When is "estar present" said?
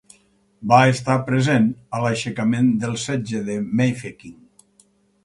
0.93-1.67